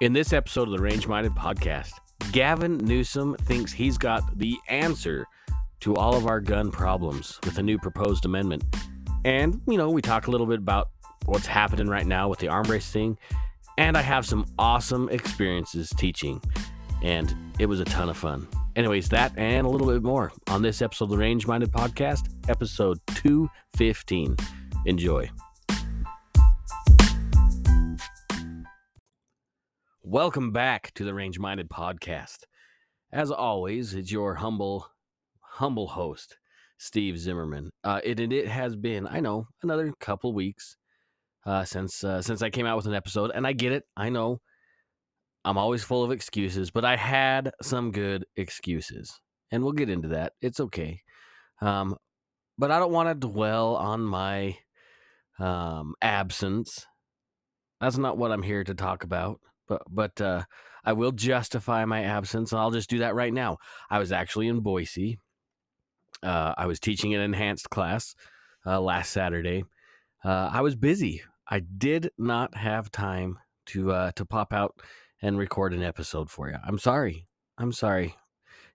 [0.00, 1.90] In this episode of the Range Minded Podcast,
[2.30, 5.26] Gavin Newsom thinks he's got the answer
[5.80, 8.62] to all of our gun problems with a new proposed amendment.
[9.24, 10.90] And, you know, we talk a little bit about
[11.24, 13.18] what's happening right now with the arm brace thing.
[13.76, 16.40] And I have some awesome experiences teaching,
[17.02, 18.46] and it was a ton of fun.
[18.76, 22.28] Anyways, that and a little bit more on this episode of the Range Minded Podcast,
[22.48, 24.36] episode 215.
[24.86, 25.28] Enjoy.
[30.10, 32.44] Welcome back to the Range Minded Podcast.
[33.12, 34.86] As always, it's your humble,
[35.42, 36.38] humble host,
[36.78, 37.68] Steve Zimmermann.
[37.84, 40.78] Uh, it, it has been, I know, another couple weeks
[41.44, 43.84] uh, since uh, since I came out with an episode, and I get it.
[43.98, 44.40] I know
[45.44, 49.20] I'm always full of excuses, but I had some good excuses,
[49.50, 50.32] and we'll get into that.
[50.40, 51.02] It's okay,
[51.60, 51.94] um,
[52.56, 54.56] but I don't want to dwell on my
[55.38, 56.86] um, absence.
[57.78, 59.38] That's not what I'm here to talk about.
[59.68, 60.44] But but uh,
[60.84, 63.58] I will justify my absence, and I'll just do that right now.
[63.90, 65.18] I was actually in Boise.
[66.22, 68.16] Uh, I was teaching an enhanced class
[68.66, 69.64] uh, last Saturday.
[70.24, 71.22] Uh, I was busy.
[71.46, 74.76] I did not have time to uh, to pop out
[75.22, 76.56] and record an episode for you.
[76.66, 77.26] I'm sorry.
[77.58, 78.16] I'm sorry.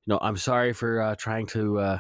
[0.06, 2.00] You know, I'm sorry for uh, trying to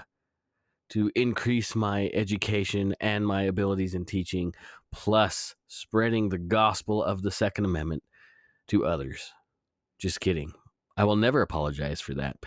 [0.89, 4.53] to increase my education and my abilities in teaching,
[4.91, 8.03] plus spreading the gospel of the Second Amendment
[8.67, 9.31] to others.
[9.99, 10.53] Just kidding.
[10.97, 12.37] I will never apologize for that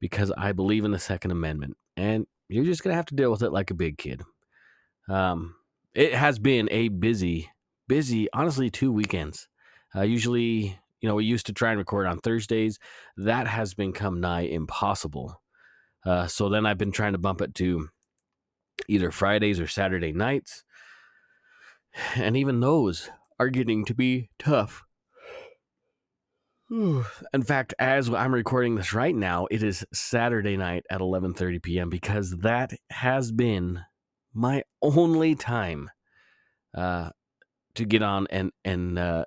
[0.00, 3.42] because I believe in the Second Amendment, and you're just gonna have to deal with
[3.42, 4.22] it like a big kid.
[5.08, 5.54] Um,
[5.94, 7.50] it has been a busy
[7.92, 9.48] busy, honestly, two weekends.
[9.94, 12.78] Uh, usually, you know, we used to try and record on Thursdays.
[13.18, 15.38] That has become nigh impossible.
[16.02, 17.90] Uh, so then I've been trying to bump it to
[18.88, 20.64] either Fridays or Saturday nights.
[22.16, 24.82] And even those are getting to be tough.
[27.34, 31.90] In fact, as I'm recording this right now, it is Saturday night at 11:30 p.m.
[31.90, 33.80] because that has been
[34.32, 35.90] my only time
[36.74, 37.10] uh,
[37.74, 39.26] to get on and and uh,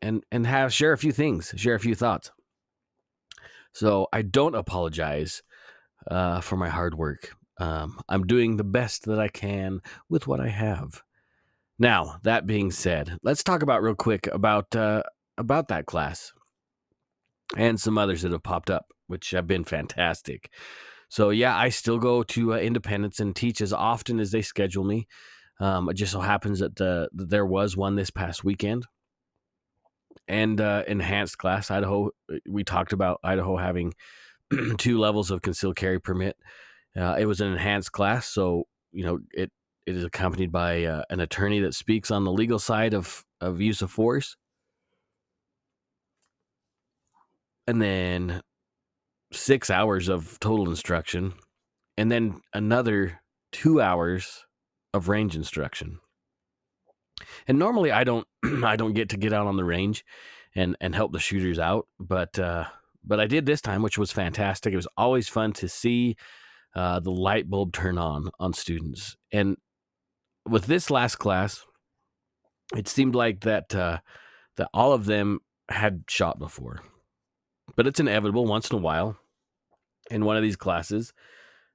[0.00, 2.30] and and have share a few things, share a few thoughts.
[3.74, 5.42] So I don't apologize
[6.10, 7.36] uh, for my hard work.
[7.58, 11.02] Um, I'm doing the best that I can with what I have.
[11.78, 15.02] Now that being said, let's talk about real quick about uh,
[15.36, 16.32] about that class
[17.56, 20.50] and some others that have popped up, which have been fantastic.
[21.08, 24.84] So yeah, I still go to uh, Independence and teach as often as they schedule
[24.84, 25.08] me.
[25.58, 26.76] Um, it just so happens that,
[27.12, 28.86] there was one this past weekend.
[30.26, 33.94] And uh, enhanced class, Idaho, uh, we talked about Idaho having
[34.78, 36.36] two levels of concealed carry permit.
[36.96, 39.50] Uh, it was an enhanced class, so you know it
[39.86, 43.60] it is accompanied by uh, an attorney that speaks on the legal side of of
[43.60, 44.36] use of force,
[47.70, 48.42] and then
[49.32, 51.34] six hours of total instruction,
[51.96, 53.20] and then another
[53.52, 54.44] two hours
[54.92, 56.00] of range instruction.
[57.46, 58.26] And normally I don't
[58.64, 60.04] I don't get to get out on the range
[60.56, 62.64] and and help the shooters out, but uh
[63.04, 64.72] but I did this time, which was fantastic.
[64.72, 66.16] It was always fun to see
[66.74, 69.16] uh, the light bulb turn on on students.
[69.32, 69.56] And
[70.46, 71.64] with this last class,
[72.76, 73.98] it seemed like that uh,
[74.56, 75.38] that all of them
[75.70, 76.82] had shot before,
[77.76, 79.16] but it's inevitable once in a while.
[80.10, 81.12] In one of these classes,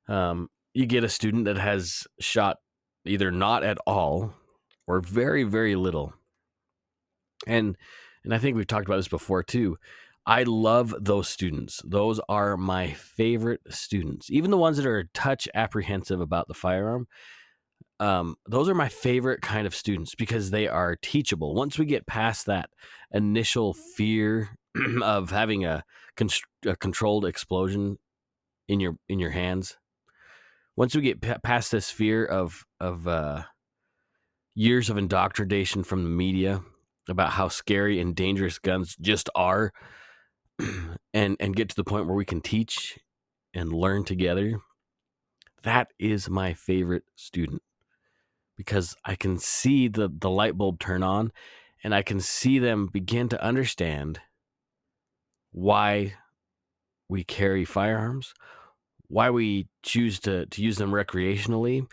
[0.09, 2.57] um, you get a student that has shot
[3.05, 4.33] either not at all
[4.87, 6.13] or very very little.
[7.47, 7.77] And
[8.23, 9.77] and i think we've talked about this before too.
[10.27, 11.81] I love those students.
[11.85, 14.31] Those are my favorite students.
[14.31, 17.07] Even the ones that are touch apprehensive about the firearm
[17.99, 21.55] um, those are my favorite kind of students because they are teachable.
[21.55, 22.69] Once we get past that
[23.11, 24.49] initial fear
[25.03, 25.83] of having a,
[26.15, 26.29] con-
[26.65, 27.97] a controlled explosion
[28.67, 29.77] in your in your hands.
[30.75, 33.43] Once we get p- past this fear of of uh,
[34.53, 36.61] years of indoctrination from the media
[37.07, 39.71] about how scary and dangerous guns just are,
[41.13, 42.99] and and get to the point where we can teach
[43.53, 44.59] and learn together,
[45.63, 47.61] that is my favorite student
[48.57, 51.31] because I can see the the light bulb turn on,
[51.83, 54.19] and I can see them begin to understand
[55.55, 56.13] why
[57.07, 58.33] we carry firearms,
[59.07, 61.87] why we choose to, to use them recreationally,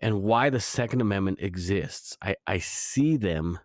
[0.00, 2.18] and why the Second Amendment exists.
[2.20, 3.60] I, I see them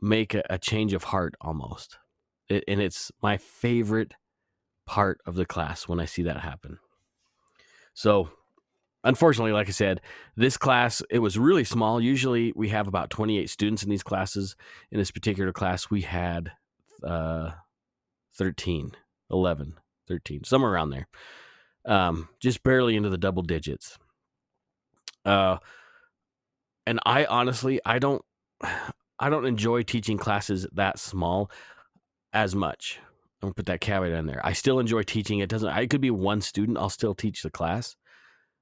[0.00, 1.98] make a, a change of heart almost.
[2.48, 4.14] It, and it's my favorite
[4.84, 6.78] part of the class when I see that happen.
[7.94, 8.30] So,
[9.04, 10.00] unfortunately, like I said,
[10.36, 12.00] this class it was really small.
[12.00, 14.56] Usually, we have about 28 students in these classes.
[14.90, 16.50] In this particular class, we had
[17.04, 17.52] uh,
[18.36, 18.92] 13,
[19.30, 19.74] 11,
[20.08, 21.08] 13, somewhere around there.
[21.84, 23.98] Um, just barely into the double digits.
[25.24, 25.58] Uh,
[26.86, 28.22] and I honestly, I don't,
[29.18, 31.50] I don't enjoy teaching classes that small
[32.32, 32.98] as much.
[33.42, 34.40] I'm gonna put that caveat in there.
[34.44, 35.40] I still enjoy teaching.
[35.40, 35.68] It doesn't.
[35.68, 36.78] I could be one student.
[36.78, 37.96] I'll still teach the class.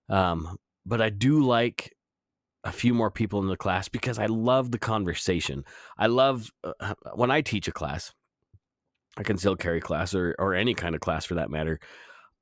[0.09, 0.57] Um,
[0.87, 1.95] but I do like
[2.65, 5.65] a few more people in the class because I love the conversation.
[5.99, 8.13] I love uh, when I teach a class,
[9.21, 11.79] a concealed carry class or or any kind of class for that matter.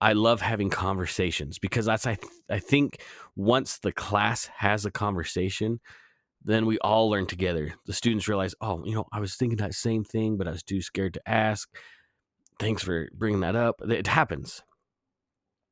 [0.01, 3.03] I love having conversations because that's I th- I think
[3.37, 5.81] once the class has a conversation,
[6.45, 7.75] then we all learn together.
[7.87, 10.63] The students realize, oh, you know, I was thinking that same thing, but I was
[10.63, 11.69] too scared to ask.
[12.61, 13.81] Thanks for bringing that up.
[13.89, 14.63] It happens,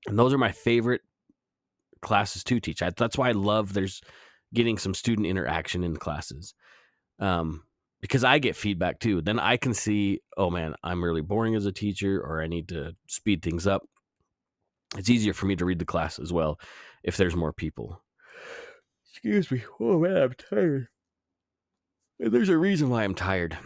[0.09, 1.03] and those are my favorite
[2.03, 2.83] classes to teach.
[2.83, 4.01] I, that's why I love there's
[4.55, 6.55] getting some student interaction in classes.
[7.19, 7.63] Um,
[8.01, 9.23] because I get feedback too.
[9.23, 12.69] Then I can see, oh man, I'm really boring as a teacher, or I need
[12.69, 13.83] to speed things up.
[14.97, 16.61] It's easier for me to read the class as well
[17.03, 18.03] if there's more people.
[19.11, 19.65] Excuse me.
[19.81, 20.89] Oh man, I'm tired.
[22.19, 23.57] There's a reason why I'm tired.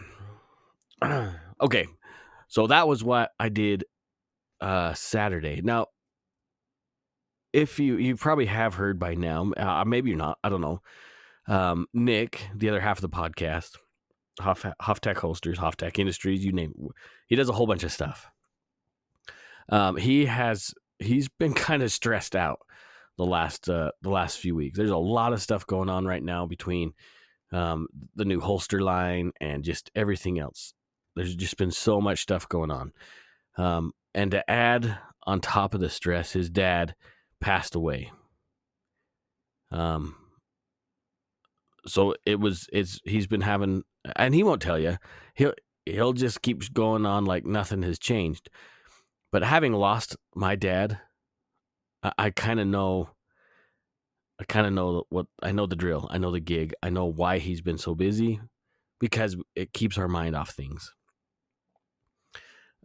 [1.61, 1.87] okay,
[2.47, 3.85] so that was what I did
[4.59, 5.61] uh Saturday.
[5.63, 5.87] Now,
[7.53, 10.37] if you you probably have heard by now, uh, maybe you're not.
[10.43, 10.81] I don't know.
[11.47, 13.77] Um, Nick, the other half of the podcast,
[14.39, 16.91] Huff, Hoftac Holsters, Hoftac Industries, you name it.
[17.27, 18.29] He does a whole bunch of stuff.
[19.69, 22.59] Um, he has he's been kind of stressed out
[23.17, 24.77] the last uh, the last few weeks.
[24.77, 26.93] There's a lot of stuff going on right now between
[27.51, 30.73] um, the new holster line and just everything else.
[31.15, 32.93] There's just been so much stuff going on.
[33.57, 36.95] Um, and to add on top of the stress, his dad
[37.39, 38.11] passed away.
[39.71, 40.15] Um,
[41.85, 43.83] so it was it's he's been having
[44.15, 44.97] and he won't tell you
[45.35, 45.53] he'll
[45.85, 48.49] he'll just keep going on like nothing has changed.
[49.31, 50.99] But having lost my dad
[52.03, 53.09] i, I kind of know
[54.39, 56.07] i kind of know what i know the drill.
[56.11, 56.73] I know the gig.
[56.83, 58.39] I know why he's been so busy
[58.99, 60.93] because it keeps our mind off things.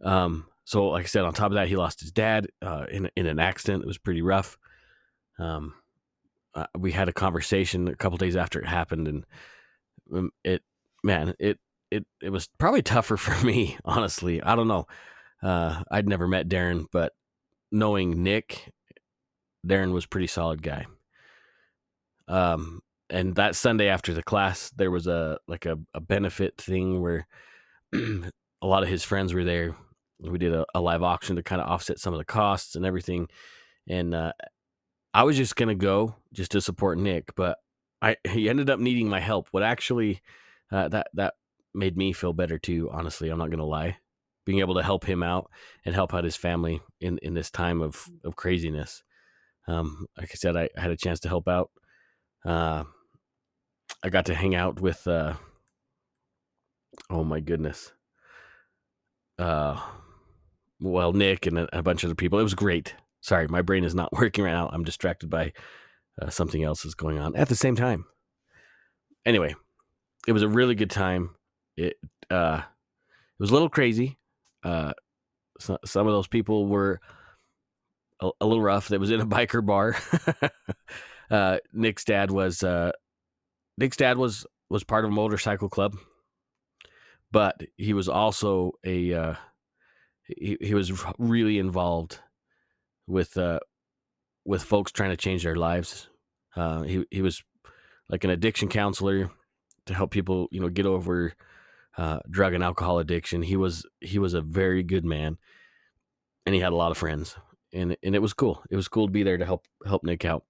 [0.03, 3.09] Um so like i said on top of that he lost his dad uh, in,
[3.15, 3.83] in an accident.
[3.83, 4.57] It was pretty rough.
[5.39, 5.73] Um
[6.57, 9.25] uh, we had a conversation a couple days after it happened, and
[10.11, 10.63] um, it,
[11.07, 11.57] man, it
[11.89, 14.43] it it was probably tougher for me, honestly.
[14.43, 14.85] I don't know.
[15.41, 17.13] Uh, I'd never met Darren, but
[17.71, 18.71] knowing Nick,
[19.65, 20.85] Darren was pretty solid guy.
[22.27, 27.01] Um, and that Sunday after the class, there was a like a, a benefit thing
[27.01, 27.27] where
[27.93, 29.75] a lot of his friends were there.
[30.19, 32.85] We did a, a live auction to kind of offset some of the costs and
[32.85, 33.29] everything.
[33.87, 34.33] And uh,
[35.13, 37.59] I was just gonna go just to support Nick, but
[38.01, 39.47] I he ended up needing my help.
[39.51, 40.21] What actually
[40.71, 41.35] uh, that that
[41.73, 42.89] made me feel better too.
[42.91, 43.97] Honestly, I'm not gonna lie.
[44.45, 45.49] Being able to help him out
[45.85, 49.03] and help out his family in in this time of of craziness.
[49.67, 51.71] Um, like I said, I, I had a chance to help out.
[52.45, 52.85] Uh,
[54.03, 55.05] I got to hang out with.
[55.07, 55.33] Uh,
[57.09, 57.91] oh my goodness.
[59.37, 59.79] Uh,
[60.79, 62.39] well, Nick and a, a bunch of other people.
[62.39, 62.95] It was great.
[63.21, 64.69] Sorry, my brain is not working right now.
[64.71, 65.53] I'm distracted by
[66.21, 68.05] uh, something else is going on at the same time.
[69.25, 69.55] Anyway,
[70.27, 71.31] it was a really good time.
[71.77, 71.95] It
[72.29, 74.17] uh, it was a little crazy.
[74.63, 74.91] Uh,
[75.59, 76.99] so, some of those people were
[78.21, 78.89] a, a, little rough.
[78.89, 79.95] That was in a biker bar.
[81.31, 82.91] uh, Nick's dad was uh,
[83.77, 85.95] Nick's dad was was part of a motorcycle club,
[87.31, 89.35] but he was also a uh,
[90.27, 92.19] he, he was really involved
[93.07, 93.59] with uh,
[94.45, 96.09] with folks trying to change their lives.
[96.55, 97.41] Uh, he he was
[98.09, 99.29] like an addiction counselor
[99.87, 101.33] to help people, you know, get over
[101.97, 103.41] uh, drug and alcohol addiction.
[103.41, 105.37] He was he was a very good man,
[106.45, 107.35] and he had a lot of friends,
[107.73, 108.63] and and it was cool.
[108.69, 110.43] It was cool to be there to help help Nick out.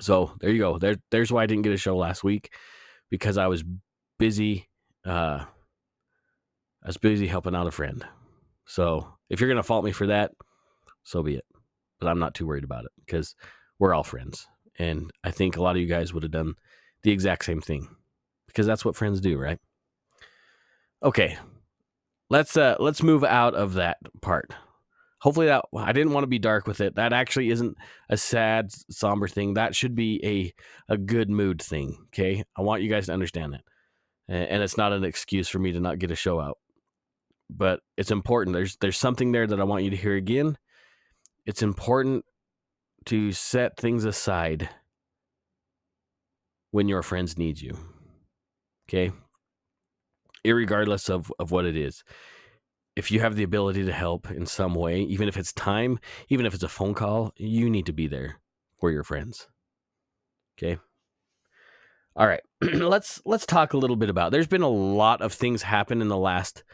[0.00, 0.78] So there you go.
[0.78, 2.52] There there's why I didn't get a show last week
[3.10, 3.64] because I was
[4.18, 4.68] busy.
[5.04, 5.44] Uh,
[6.82, 8.04] I was busy helping out a friend.
[8.66, 10.32] So if you're gonna fault me for that,
[11.02, 11.44] so be it.
[11.98, 13.34] But I'm not too worried about it because
[13.80, 14.46] we're all friends.
[14.78, 16.54] And I think a lot of you guys would have done
[17.02, 17.88] the exact same thing
[18.58, 19.60] because that's what friends do, right?
[21.00, 21.38] Okay.
[22.28, 24.52] Let's uh let's move out of that part.
[25.20, 26.96] Hopefully that I didn't want to be dark with it.
[26.96, 27.76] That actually isn't
[28.10, 29.54] a sad somber thing.
[29.54, 32.42] That should be a a good mood thing, okay?
[32.56, 33.62] I want you guys to understand that.
[34.26, 36.58] And it's not an excuse for me to not get a show out.
[37.48, 38.54] But it's important.
[38.54, 40.58] There's there's something there that I want you to hear again
[41.46, 42.24] it's important
[43.04, 44.68] to set things aside
[46.72, 47.76] when your friends need you.
[48.88, 49.12] Okay?
[50.44, 52.04] irregardless of, of what it is.
[52.96, 56.46] If you have the ability to help in some way, even if it's time, even
[56.46, 58.40] if it's a phone call, you need to be there
[58.78, 59.48] for your friends.
[60.58, 60.78] Okay.
[62.16, 62.40] All right.
[62.60, 64.32] let's let's talk a little bit about.
[64.32, 66.64] There's been a lot of things happen in the last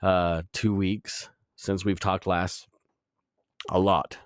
[0.00, 2.68] uh, two weeks since we've talked last.
[3.70, 4.18] A lot.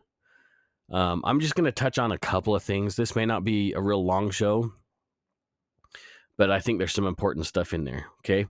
[0.91, 2.97] Um, I'm just going to touch on a couple of things.
[2.97, 4.73] This may not be a real long show,
[6.37, 8.07] but I think there's some important stuff in there.
[8.21, 8.47] Okay.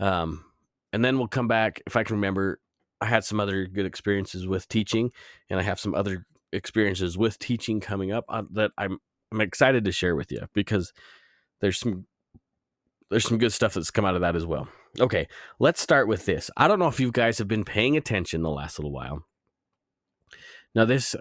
[0.00, 0.44] Um,
[0.92, 1.82] and then we'll come back.
[1.86, 2.60] If I can remember,
[3.00, 5.10] I had some other good experiences with teaching,
[5.50, 8.98] and I have some other experiences with teaching coming up uh, that I'm
[9.32, 10.92] I'm excited to share with you because
[11.60, 12.06] there's some
[13.10, 14.68] there's some good stuff that's come out of that as well.
[14.98, 15.28] Okay,
[15.58, 16.50] let's start with this.
[16.56, 19.24] I don't know if you guys have been paying attention the last little while.
[20.74, 21.14] Now this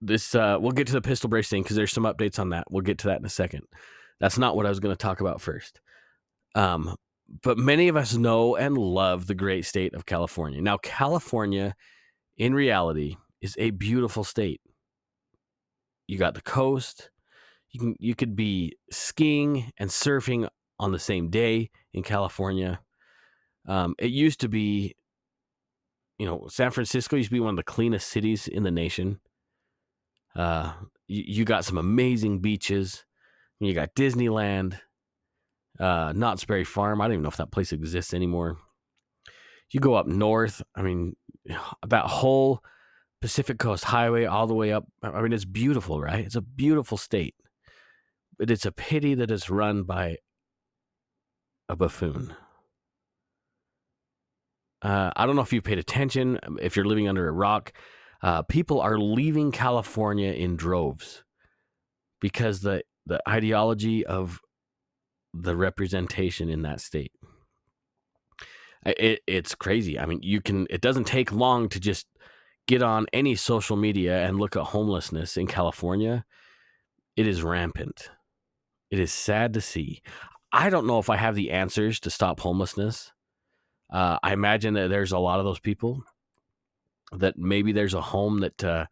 [0.00, 2.70] this uh we'll get to the pistol brace thing because there's some updates on that.
[2.70, 3.64] We'll get to that in a second.
[4.20, 5.80] That's not what I was going to talk about first.
[6.54, 6.96] Um,
[7.42, 10.60] but many of us know and love the great state of California.
[10.60, 11.74] Now, California,
[12.36, 14.60] in reality, is a beautiful state.
[16.06, 17.10] You got the coast.
[17.70, 20.48] You can you could be skiing and surfing
[20.80, 22.80] on the same day in California.
[23.66, 24.94] Um, it used to be,
[26.18, 29.20] you know, San Francisco used to be one of the cleanest cities in the nation.
[30.34, 30.72] Uh,
[31.06, 33.04] you, you got some amazing beaches.
[33.60, 34.78] You got Disneyland,
[35.80, 37.00] uh, Knott's Berry Farm.
[37.00, 38.58] I don't even know if that place exists anymore.
[39.70, 40.62] You go up north.
[40.74, 41.16] I mean,
[41.86, 42.62] that whole
[43.20, 44.84] Pacific Coast Highway all the way up.
[45.02, 46.24] I mean, it's beautiful, right?
[46.24, 47.34] It's a beautiful state.
[48.38, 50.18] But it's a pity that it's run by
[51.68, 52.34] a buffoon.
[54.80, 57.72] Uh, I don't know if you paid attention, if you're living under a rock.
[58.22, 61.24] Uh, people are leaving California in droves
[62.20, 64.38] because the the ideology of
[65.34, 67.12] the representation in that state.
[68.86, 69.98] It, it's crazy.
[69.98, 70.66] I mean, you can.
[70.70, 72.06] It doesn't take long to just
[72.68, 76.24] get on any social media and look at homelessness in California.
[77.16, 78.10] It is rampant.
[78.90, 80.02] It is sad to see.
[80.52, 83.12] I don't know if I have the answers to stop homelessness.
[83.92, 86.04] Uh, I imagine that there's a lot of those people
[87.12, 88.86] that maybe there's a home that uh,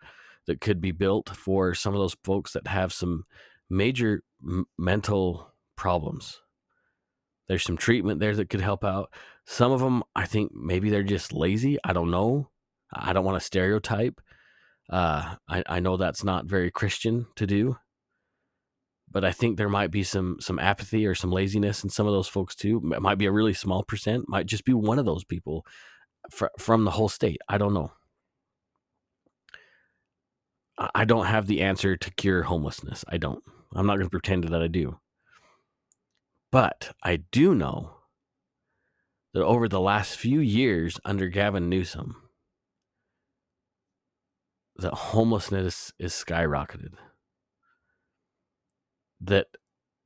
[0.46, 3.24] that could be built for some of those folks that have some
[3.68, 6.40] major m- mental problems.
[7.48, 9.12] There's some treatment there that could help out.
[9.44, 11.78] Some of them, I think maybe they're just lazy.
[11.84, 12.50] I don't know.
[12.92, 14.20] I don't want to stereotype.
[14.90, 17.76] Uh, I, I know that's not very Christian to do,
[19.10, 22.12] but I think there might be some some apathy or some laziness in some of
[22.12, 22.80] those folks too.
[22.94, 24.28] It might be a really small percent.
[24.28, 25.66] Might just be one of those people
[26.30, 27.40] fr- from the whole state.
[27.48, 27.92] I don't know.
[30.94, 33.04] I don't have the answer to cure homelessness.
[33.08, 33.42] I don't.
[33.76, 34.98] I'm not going to pretend that I do.
[36.50, 37.96] But I do know
[39.34, 42.16] that over the last few years under Gavin Newsom,
[44.76, 46.94] that homelessness is skyrocketed.
[49.20, 49.48] That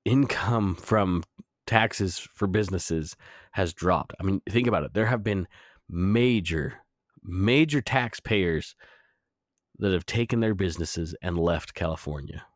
[0.04, 1.24] income from
[1.66, 3.16] taxes for businesses
[3.52, 4.14] has dropped.
[4.18, 4.94] I mean, think about it.
[4.94, 5.46] There have been
[5.88, 6.78] major,
[7.22, 8.74] major taxpayers
[9.78, 12.46] that have taken their businesses and left California.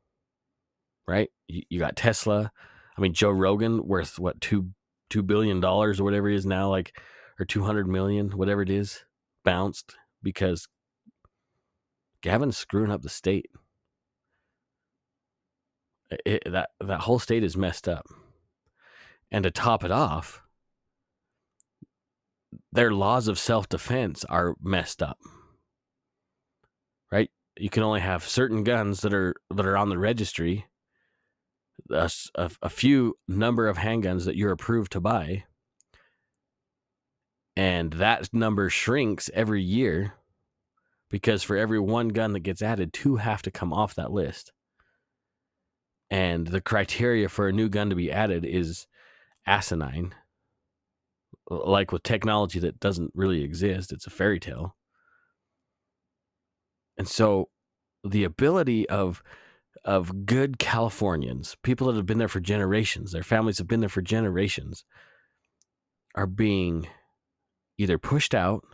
[1.07, 1.31] Right?
[1.49, 2.51] You, you got Tesla.
[2.97, 4.71] I mean, Joe Rogan worth what two
[5.11, 6.99] two billion dollars or whatever it is now, like
[7.39, 9.05] or two hundred million, whatever it is,
[9.45, 10.69] bounced because
[12.23, 13.51] Gavin's screwing up the state.
[16.25, 18.07] It, that that whole state is messed up,
[19.31, 20.43] and to top it off,
[22.73, 25.19] their laws of self defense are messed up.
[27.11, 27.31] Right?
[27.59, 30.67] You can only have certain guns that are that are on the registry
[31.91, 35.45] a, a, a few number of handguns that you're approved to buy.
[37.57, 40.15] And that number shrinks every year
[41.11, 44.53] because for every one gun that gets added two have to come off that list.
[46.11, 48.87] And the criteria for a new gun to be added is
[49.47, 50.15] asinine
[51.51, 54.77] like with technology that doesn't really exist it's a fairy tale.
[56.97, 57.49] And so
[58.05, 59.23] the ability of
[59.85, 63.89] of good Californians, people that have been there for generations, their families have been there
[63.89, 64.85] for generations,
[66.15, 66.87] are being
[67.77, 68.65] either pushed out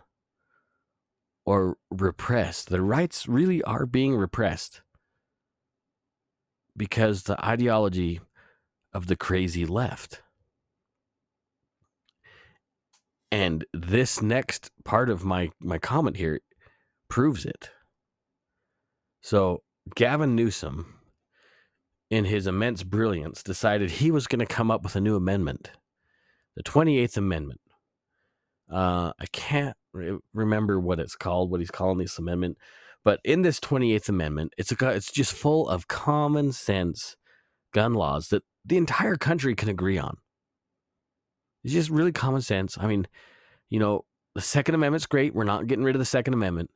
[1.45, 2.69] or repressed.
[2.69, 4.83] Their rights really are being repressed
[6.77, 8.21] because the ideology
[8.93, 10.23] of the crazy left.
[13.33, 16.41] And this next part of my, my comment here
[17.09, 17.71] proves it.
[19.23, 19.63] So
[19.95, 21.00] Gavin Newsom,
[22.11, 25.71] in his immense brilliance, decided he was going to come up with a new amendment,
[26.57, 27.61] the 28th Amendment.
[28.71, 32.59] Uh, I can't re- remember what it's called, what he's calling this amendment,
[33.05, 37.17] but in this 28th Amendment, it's a it's just full of common sense
[37.73, 40.17] gun laws that the entire country can agree on.
[41.65, 42.77] It's just really common sense.
[42.79, 43.07] I mean,
[43.69, 45.35] you know, the Second Amendment's great.
[45.35, 46.71] We're not getting rid of the Second Amendment,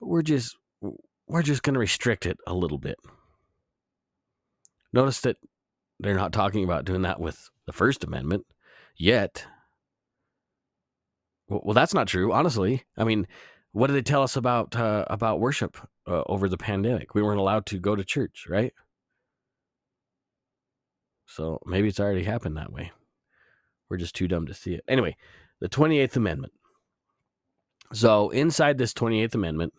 [0.00, 0.56] but we're just
[1.26, 2.96] we're just going to restrict it a little bit.
[4.94, 5.38] Notice that
[5.98, 8.46] they're not talking about doing that with the First Amendment
[8.96, 9.44] yet.
[11.48, 12.84] Well, that's not true, honestly.
[12.96, 13.26] I mean,
[13.72, 17.12] what did they tell us about uh, about worship uh, over the pandemic?
[17.12, 18.72] We weren't allowed to go to church, right?
[21.26, 22.92] So maybe it's already happened that way.
[23.90, 24.84] We're just too dumb to see it.
[24.86, 25.16] Anyway,
[25.60, 26.52] the 28th Amendment.
[27.92, 29.74] So inside this 28th Amendment,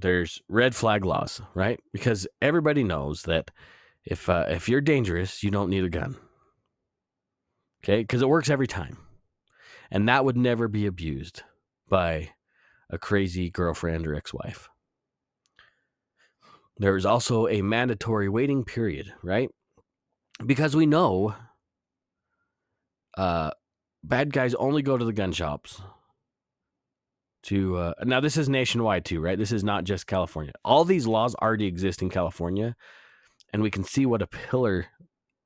[0.00, 1.80] there's red flag laws, right?
[1.92, 3.50] Because everybody knows that
[4.04, 6.16] if uh, if you're dangerous, you don't need a gun.
[7.84, 8.96] Okay, because it works every time,
[9.90, 11.42] and that would never be abused
[11.88, 12.30] by
[12.90, 14.68] a crazy girlfriend or ex-wife.
[16.78, 19.50] There is also a mandatory waiting period, right?
[20.44, 21.34] Because we know
[23.16, 23.50] uh,
[24.04, 25.80] bad guys only go to the gun shops
[27.48, 29.38] to uh, now this is nationwide too right?
[29.38, 30.52] This is not just california.
[30.64, 32.76] All these laws already exist in california
[33.52, 34.86] and we can see what a pillar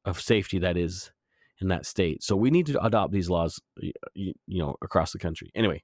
[0.04, 1.12] of safety that is
[1.60, 2.24] in that state.
[2.24, 5.50] So we need to adopt these laws you, you know across the country.
[5.54, 5.82] Anyway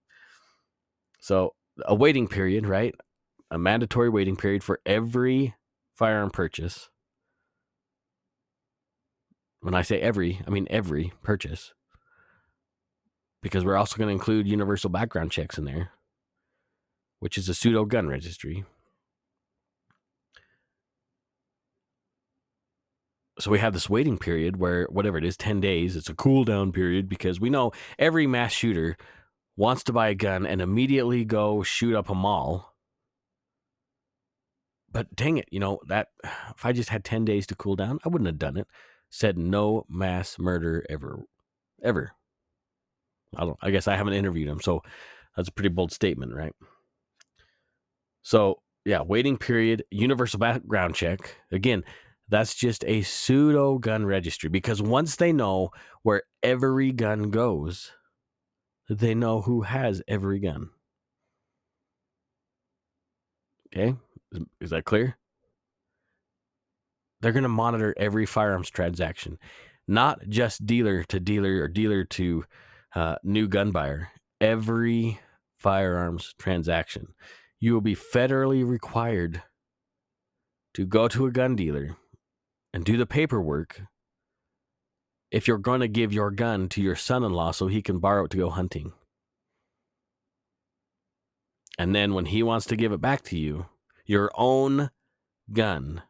[1.20, 2.94] so a waiting period right?
[3.50, 5.54] A mandatory waiting period for every
[5.96, 6.90] firearm purchase.
[9.60, 11.72] When i say every i mean every purchase
[13.40, 15.90] because we're also going to include universal background checks in there
[17.20, 18.64] which is a pseudo gun registry.
[23.40, 26.44] So we have this waiting period where whatever it is, 10 days, it's a cool
[26.44, 28.96] down period because we know every mass shooter
[29.56, 32.74] wants to buy a gun and immediately go shoot up a mall.
[34.90, 38.00] But dang it, you know, that if I just had 10 days to cool down,
[38.04, 38.66] I wouldn't have done it.
[39.10, 41.24] Said no mass murder ever
[41.82, 42.12] ever.
[43.36, 44.82] I don't I guess I haven't interviewed him, so
[45.36, 46.52] that's a pretty bold statement, right?
[48.28, 51.34] So, yeah, waiting period, universal background check.
[51.50, 51.82] Again,
[52.28, 55.70] that's just a pseudo gun registry because once they know
[56.02, 57.90] where every gun goes,
[58.90, 60.68] they know who has every gun.
[63.68, 63.96] Okay,
[64.60, 65.16] is, that clear?
[67.22, 69.38] They're going to monitor every firearms transaction,
[69.86, 72.44] not just dealer to dealer or dealer to
[72.94, 74.10] uh, new gun buyer.
[74.38, 75.18] Every
[75.56, 77.14] firearms transaction
[77.60, 79.42] you will be federally required
[80.74, 81.96] to go to a gun dealer
[82.72, 83.82] and do the paperwork
[85.30, 87.98] if you're going to give your gun to your son in law so he can
[87.98, 88.92] borrow it to go hunting.
[91.78, 93.66] And then when he wants to give it back to you,
[94.04, 94.90] your own
[95.52, 96.02] gun,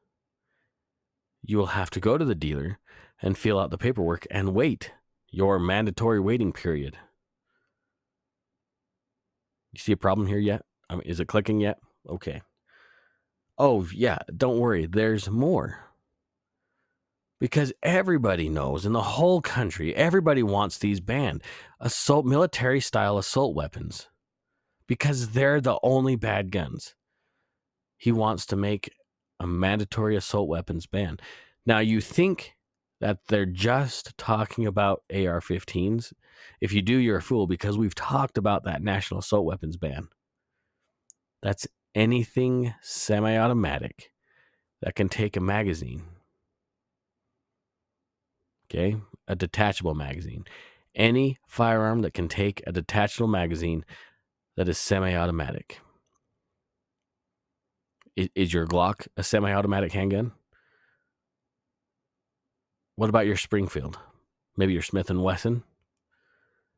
[1.42, 2.78] you will have to go to the dealer
[3.20, 4.92] and fill out the paperwork and wait
[5.30, 6.96] your mandatory waiting period.
[9.72, 10.62] You see a problem here yet?
[10.88, 11.78] I mean, is it clicking yet?
[12.08, 12.42] Okay.
[13.58, 14.86] Oh, yeah, don't worry.
[14.86, 15.80] There's more.
[17.40, 21.42] Because everybody knows in the whole country, everybody wants these banned
[21.80, 24.08] assault, military style assault weapons
[24.88, 26.94] because they're the only bad guns.
[27.96, 28.92] He wants to make
[29.38, 31.18] a mandatory assault weapons ban.
[31.66, 32.56] Now, you think
[33.00, 36.12] that they're just talking about AR 15s.
[36.60, 40.08] If you do, you're a fool because we've talked about that national assault weapons ban.
[41.42, 44.10] That's anything semi automatic
[44.82, 46.02] that can take a magazine.
[48.70, 48.96] Okay,
[49.26, 50.44] a detachable magazine.
[50.94, 53.84] Any firearm that can take a detachable magazine
[54.56, 55.80] that is semi automatic.
[58.34, 60.32] Is, your Glock a semi automatic handgun?
[62.96, 63.96] What about your Springfield?
[64.56, 65.62] Maybe your Smith and Wesson?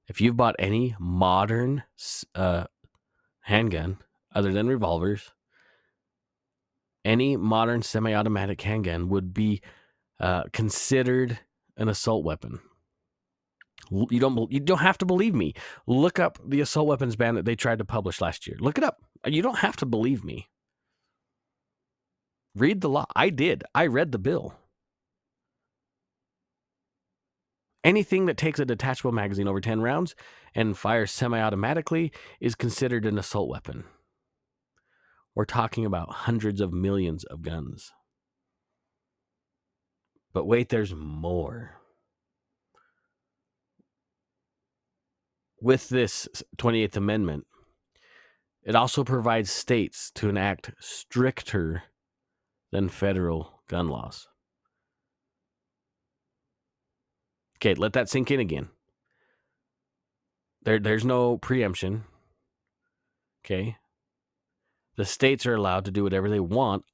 [0.06, 1.84] If you've bought any modern
[2.34, 2.64] uh,
[3.40, 3.96] handgun,
[4.34, 5.32] other than revolvers,
[7.04, 9.60] any modern semi automatic handgun would be
[10.18, 11.38] uh, considered
[11.76, 12.60] an assault weapon.
[13.90, 15.54] You don't you don't have to believe me.
[15.86, 18.56] Look up the assault weapons ban that they tried to publish last year.
[18.60, 19.02] Look it up.
[19.26, 20.48] You don't have to believe me.
[22.54, 23.06] Read the law.
[23.16, 23.64] I did.
[23.74, 24.54] I read the bill.
[27.82, 30.14] Anything that takes a detachable magazine over 10 rounds
[30.54, 33.84] and fires semi automatically is considered an assault weapon.
[35.40, 37.92] We're talking about hundreds of millions of guns.
[40.34, 41.80] But wait, there's more.
[45.62, 47.46] with this 28th Amendment,
[48.64, 51.84] it also provides states to enact stricter
[52.70, 54.28] than federal gun laws.
[57.56, 58.68] Okay, let that sink in again.
[60.64, 62.04] There, there's no preemption.
[63.42, 63.78] Okay.
[64.96, 66.84] The states are allowed to do whatever they want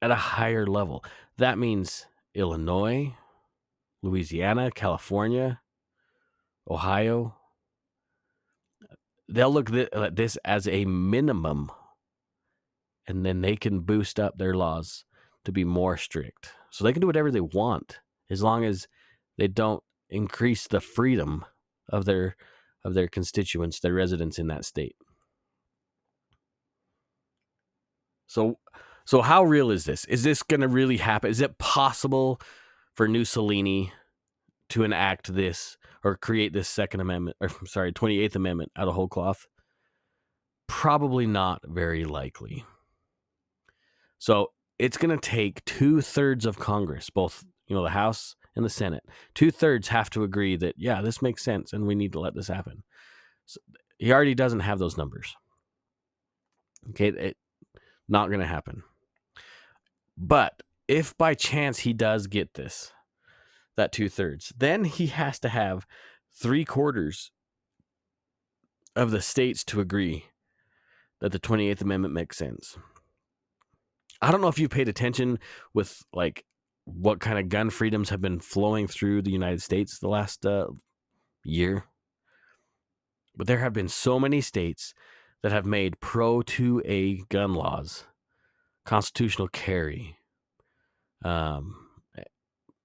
[0.00, 1.04] at a higher level.
[1.38, 3.14] That means Illinois,
[4.02, 5.60] Louisiana, California,
[6.68, 7.36] Ohio.
[9.28, 11.70] They'll look at uh, this as a minimum,
[13.06, 15.04] and then they can boost up their laws
[15.44, 16.50] to be more strict.
[16.70, 17.98] So they can do whatever they want
[18.30, 18.88] as long as
[19.38, 21.44] they don't increase the freedom
[21.88, 22.36] of their
[22.84, 24.96] of their constituents, their residents in that state.
[28.26, 28.58] So
[29.04, 30.04] so how real is this?
[30.06, 31.30] Is this going to really happen?
[31.30, 32.40] Is it possible
[32.94, 33.92] for Mussolini
[34.70, 39.08] to enact this or create this second amendment or sorry, 28th amendment out of whole
[39.08, 39.46] cloth?
[40.68, 42.64] Probably not very likely.
[44.18, 48.64] So it's going to take two thirds of Congress, both you know the House and
[48.64, 49.04] the Senate.
[49.34, 52.34] Two thirds have to agree that yeah, this makes sense, and we need to let
[52.34, 52.82] this happen.
[53.46, 53.60] So
[53.98, 55.34] he already doesn't have those numbers.
[56.90, 57.36] Okay, it,
[58.08, 58.82] not going to happen.
[60.16, 62.92] But if by chance he does get this,
[63.76, 65.86] that two thirds, then he has to have
[66.34, 67.30] three quarters
[68.94, 70.26] of the states to agree
[71.20, 72.76] that the 28th Amendment makes sense.
[74.20, 75.38] I don't know if you've paid attention
[75.72, 76.44] with like
[76.84, 80.66] what kind of gun freedoms have been flowing through the United States the last uh,
[81.44, 81.84] year,
[83.36, 84.94] but there have been so many states
[85.42, 88.04] that have made pro 2A gun laws
[88.84, 90.16] constitutional carry.
[91.24, 91.76] Um,
[92.16, 92.22] eh,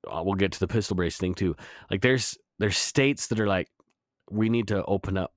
[0.06, 1.56] we'll get to the pistol brace thing too.
[1.90, 3.70] Like there's there's states that are like
[4.30, 5.34] we need to open up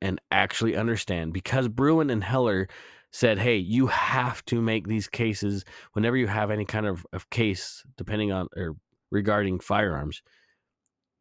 [0.00, 2.68] and actually understand because Bruen and Heller
[3.12, 7.30] said, "Hey, you have to make these cases whenever you have any kind of, of
[7.30, 8.76] case, depending on or
[9.10, 10.22] regarding firearms,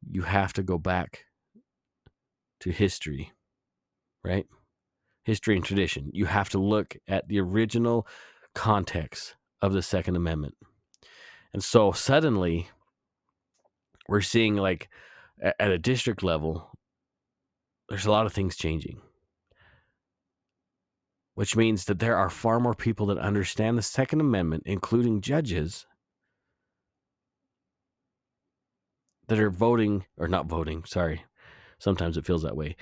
[0.10, 1.26] you have to go back
[2.62, 3.32] to history,
[4.24, 4.46] right?
[5.28, 6.10] History and tradition.
[6.14, 8.08] You have to look at the original
[8.56, 10.56] context of the Second Amendment,
[11.54, 12.70] and so suddenly
[14.08, 14.90] we're seeing like
[15.42, 16.72] at a district level,
[17.90, 19.02] there's a lot of things changing
[21.38, 25.86] which means that there are far more people that understand the Second Amendment, including judges,
[29.28, 31.26] that are voting, or not voting, sorry,
[31.80, 32.76] sometimes it feels that way,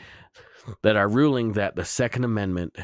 [0.83, 2.75] that are ruling that the Second Amendment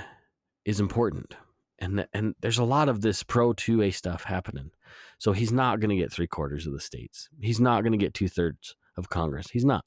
[0.65, 1.36] is important.
[1.80, 4.71] And, and there's a lot of this pro 2A stuff happening.
[5.17, 7.30] So he's not going to get three quarters of the states.
[7.39, 9.50] He's not going to get two thirds of Congress.
[9.52, 9.84] He's not.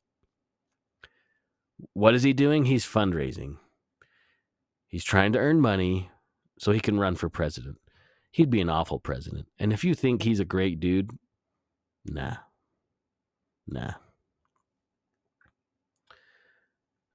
[1.92, 2.64] What is he doing?
[2.64, 3.56] He's fundraising.
[4.88, 6.10] He's trying to earn money
[6.58, 7.78] so he can run for president.
[8.30, 9.46] He'd be an awful president.
[9.58, 11.10] And if you think he's a great dude,
[12.04, 12.37] nah.
[13.66, 13.94] Nah.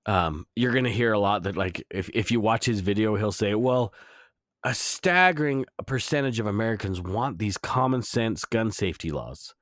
[0.10, 3.32] Um, you're gonna hear a lot that like if, if you watch his video, he'll
[3.32, 3.94] say, Well,
[4.64, 9.54] a staggering percentage of Americans want these common sense gun safety laws.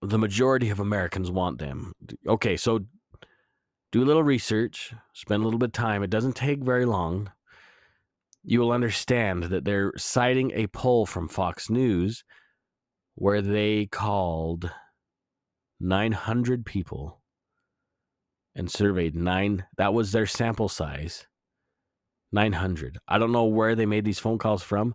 [0.00, 1.92] The majority of Americans want them.
[2.26, 2.86] Okay, so
[3.92, 6.02] do a little research, spend a little bit of time.
[6.02, 7.30] It doesn't take very long.
[8.42, 12.24] You will understand that they're citing a poll from Fox News
[13.16, 14.70] where they called
[15.78, 17.17] 900 people
[18.58, 19.64] and surveyed nine.
[19.76, 21.26] That was their sample size.
[22.32, 22.98] 900.
[23.08, 24.94] I don't know where they made these phone calls from,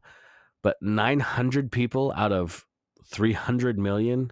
[0.62, 2.66] but 900 people out of
[3.06, 4.32] 300 million.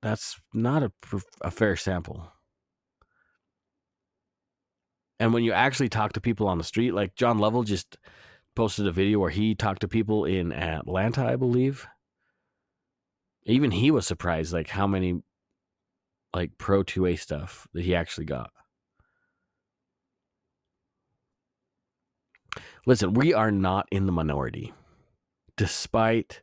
[0.00, 0.92] That's not a,
[1.42, 2.32] a fair sample.
[5.18, 7.98] And when you actually talk to people on the street, like John Lovell just
[8.56, 11.86] posted a video where he talked to people in Atlanta, I believe.
[13.44, 15.20] Even he was surprised, like how many
[16.34, 18.50] like pro 2A stuff that he actually got.
[22.86, 24.72] Listen, we are not in the minority,
[25.56, 26.42] despite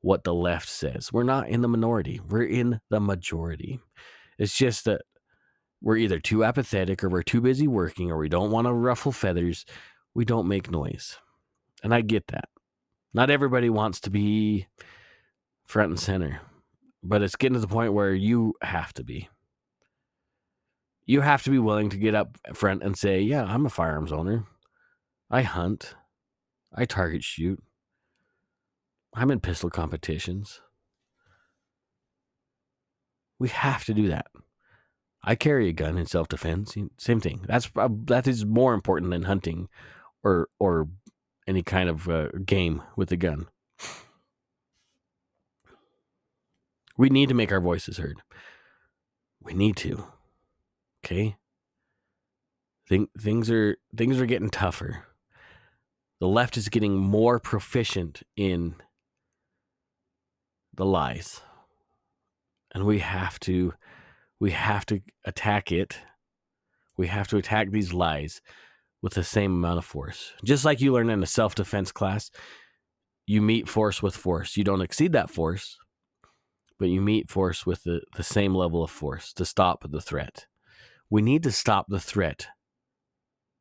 [0.00, 1.12] what the left says.
[1.12, 3.80] We're not in the minority, we're in the majority.
[4.38, 5.02] It's just that
[5.80, 9.12] we're either too apathetic or we're too busy working or we don't want to ruffle
[9.12, 9.64] feathers.
[10.14, 11.18] We don't make noise.
[11.82, 12.48] And I get that.
[13.12, 14.68] Not everybody wants to be
[15.66, 16.40] front and center,
[17.02, 19.28] but it's getting to the point where you have to be.
[21.04, 24.12] You have to be willing to get up front and say, Yeah, I'm a firearms
[24.12, 24.44] owner.
[25.30, 25.94] I hunt.
[26.74, 27.62] I target shoot.
[29.14, 30.60] I'm in pistol competitions.
[33.38, 34.26] We have to do that.
[35.24, 36.76] I carry a gun in self defense.
[36.98, 37.44] Same thing.
[37.46, 39.68] That's that is more important than hunting
[40.22, 40.88] or or
[41.46, 43.48] any kind of uh, game with a gun.
[46.96, 48.22] We need to make our voices heard.
[49.42, 50.04] We need to.
[51.04, 51.36] Okay?
[52.88, 55.06] Think, things are things are getting tougher.
[56.20, 58.76] The left is getting more proficient in
[60.74, 61.40] the lies.
[62.74, 63.74] And we have to
[64.40, 65.98] we have to attack it.
[66.96, 68.40] We have to attack these lies
[69.02, 70.32] with the same amount of force.
[70.44, 72.30] Just like you learn in a self-defense class,
[73.26, 74.56] you meet force with force.
[74.56, 75.76] You don't exceed that force,
[76.82, 80.46] but you meet force with the, the same level of force to stop the threat.
[81.10, 82.48] We need to stop the threat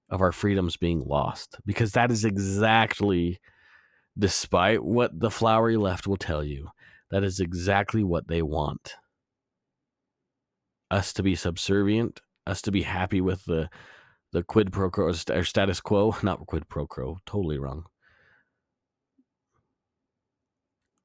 [0.10, 3.40] of our freedoms being lost because that is exactly,
[4.18, 6.70] despite what the flowery left will tell you,
[7.12, 8.96] that is exactly what they want.
[10.90, 13.70] Us to be subservient, us to be happy with the
[14.32, 17.86] the quid pro quo or status quo, not quid pro quo, totally wrong.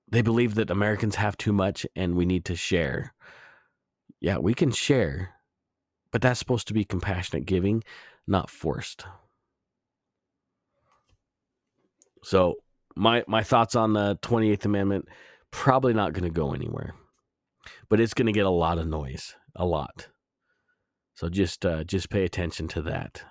[0.09, 3.12] They believe that Americans have too much and we need to share.
[4.21, 5.35] Yeah, we can share,
[6.12, 7.83] but that's supposed to be compassionate giving,
[8.27, 9.05] not forced.
[12.23, 12.57] So,
[12.97, 15.09] my my thoughts on the 28th amendment
[15.51, 16.95] probably not going to go anywhere.
[17.88, 20.09] But it's going to get a lot of noise, a lot.
[21.14, 23.23] So just uh, just pay attention to that.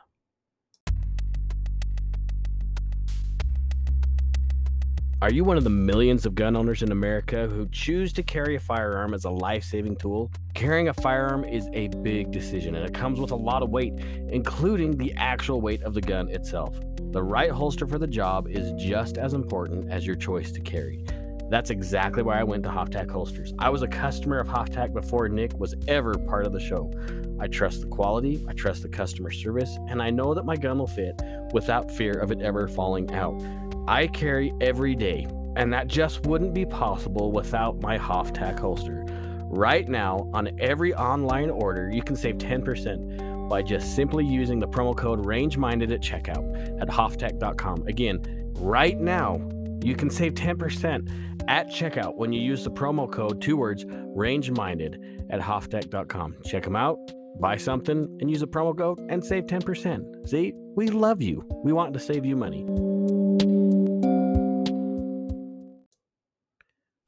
[5.25, 8.57] Are you one of the millions of gun owners in America who choose to carry
[8.57, 10.31] a firearm as a life saving tool?
[10.53, 13.93] Carrying a firearm is a big decision and it comes with a lot of weight,
[14.29, 16.79] including the actual weight of the gun itself.
[17.11, 21.03] The right holster for the job is just as important as your choice to carry.
[21.49, 23.51] That's exactly why I went to Hoftac Holsters.
[23.57, 26.91] I was a customer of Hoftac before Nick was ever part of the show.
[27.39, 30.77] I trust the quality, I trust the customer service, and I know that my gun
[30.77, 31.19] will fit
[31.51, 33.41] without fear of it ever falling out.
[33.87, 39.05] I carry every day, and that just wouldn't be possible without my Hoftac holster.
[39.43, 44.67] Right now, on every online order, you can save 10% by just simply using the
[44.67, 47.87] promo code RangeMinded at checkout at Hoftac.com.
[47.87, 48.21] Again,
[48.55, 49.39] right now,
[49.83, 55.27] you can save 10% at checkout when you use the promo code two words RangeMinded
[55.29, 56.37] at Hoftac.com.
[56.43, 56.97] Check them out,
[57.39, 60.27] buy something, and use a promo code and save 10%.
[60.27, 61.43] See, we love you.
[61.63, 62.65] We want to save you money.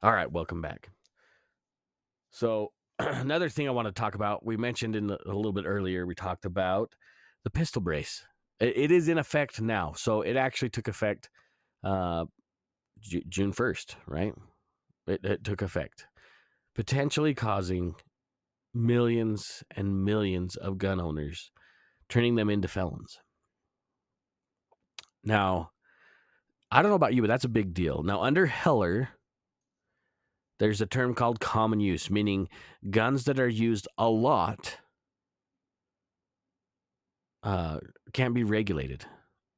[0.02, 0.90] All right, welcome back.
[2.30, 5.64] So, another thing I want to talk about, we mentioned in the, a little bit
[5.66, 6.94] earlier, we talked about
[7.44, 8.24] the pistol brace.
[8.60, 9.92] it, it is in effect now.
[9.96, 11.30] So, it actually took effect
[11.82, 12.26] uh,
[13.00, 14.34] J- June 1st, right?
[15.08, 16.06] It, it took effect,
[16.74, 17.94] potentially causing
[18.78, 21.50] millions and millions of gun owners,
[22.08, 23.18] turning them into felons.
[25.24, 25.70] Now,
[26.70, 28.02] I don't know about you, but that's a big deal.
[28.02, 29.08] Now, under Heller,
[30.58, 32.48] there's a term called common use, meaning
[32.88, 34.78] guns that are used a lot
[37.42, 37.78] uh,
[38.12, 39.04] can't be regulated,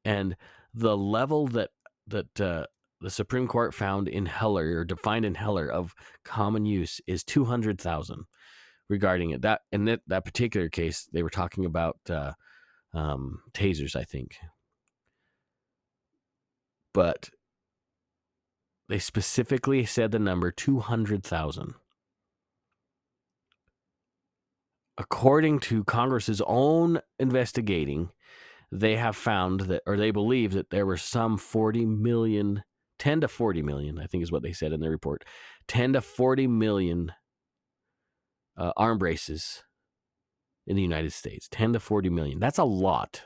[0.05, 0.37] and
[0.75, 1.71] the level that
[2.07, 2.67] that uh,
[3.01, 7.45] the Supreme Court found in Heller or defined in Heller of common use is two
[7.47, 8.25] hundred thousand.
[8.91, 12.33] Regarding it, that in that, that particular case, they were talking about uh,
[12.93, 14.37] um, tasers, I think,
[16.93, 17.31] but
[18.89, 21.75] they specifically said the number 200,000.
[24.99, 28.11] According to Congress's own investigating,
[28.73, 32.65] they have found that, or they believe that there were some 40 million,
[32.99, 35.25] 10 to 40 million, I think is what they said in their report,
[35.69, 37.13] 10 to 40 million
[38.61, 39.65] uh, arm braces
[40.67, 41.49] in the United States.
[41.51, 42.39] 10 to 40 million.
[42.39, 43.23] That's a lot.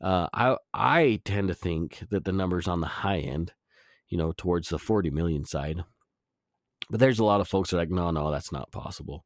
[0.00, 3.52] Uh, I I tend to think that the number's on the high end
[4.08, 5.84] you know, towards the 40 million side.
[6.90, 9.24] But there's a lot of folks that are like, no, no, that's not possible.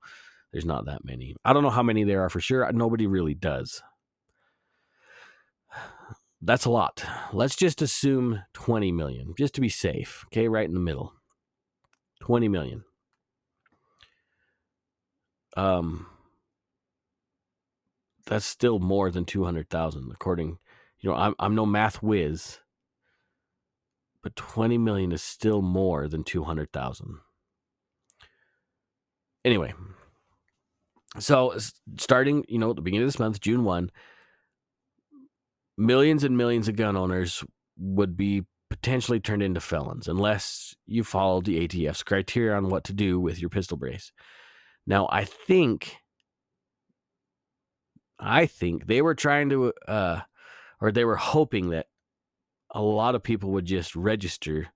[0.52, 1.36] There's not that many.
[1.44, 2.70] I don't know how many there are for sure.
[2.72, 3.82] Nobody really does.
[6.42, 7.04] That's a lot.
[7.32, 10.24] Let's just assume 20 million, just to be safe.
[10.28, 11.12] Okay, right in the middle.
[12.20, 12.84] 20 million.
[15.60, 16.06] Um,
[18.24, 20.58] that's still more than 200,000 according,
[21.00, 22.60] you know, I'm I'm no math whiz,
[24.22, 27.18] but 20 million is still more than 200,000.
[29.44, 29.74] Anyway,
[31.18, 31.54] so
[31.98, 33.90] starting, you know, at the beginning of this month, June 1,
[35.76, 37.44] millions and millions of gun owners
[37.76, 42.94] would be potentially turned into felons unless you followed the ATF's criteria on what to
[42.94, 44.10] do with your pistol brace.
[44.90, 45.98] Now, I think
[48.18, 50.22] I think they were trying to, uh,
[50.80, 51.86] or they were hoping that
[52.72, 54.66] a lot of people would just register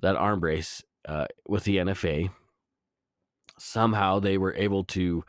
[0.00, 2.30] that arm brace uh, with the NFA.
[3.58, 5.22] Somehow they were able to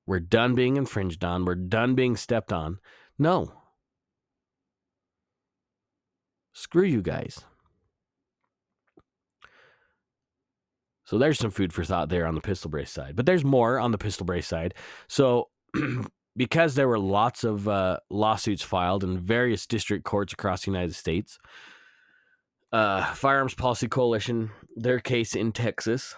[0.06, 1.44] We're done being infringed on.
[1.44, 2.80] We're done being stepped on.
[3.20, 3.52] No.
[6.54, 7.44] Screw you guys.
[11.04, 13.16] So there's some food for thought there on the pistol brace side.
[13.16, 14.74] But there's more on the pistol brace side.
[15.08, 15.50] So
[16.38, 20.96] because there were lots of uh, lawsuits filed in various district courts across the United
[20.96, 21.38] States,
[22.72, 26.16] uh, Firearms Policy Coalition, their case in Texas,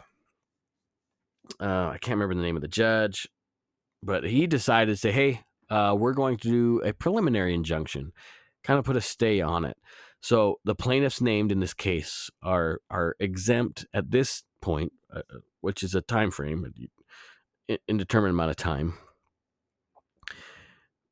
[1.59, 3.27] uh, I can't remember the name of the judge
[4.01, 8.11] but he decided to say, hey, uh, we're going to do a preliminary injunction,
[8.63, 9.77] kind of put a stay on it.
[10.21, 15.39] So the plaintiffs named in this case are are exempt at this point, uh, uh
[15.61, 16.65] which is a time frame,
[17.87, 18.95] indeterminate amount of time.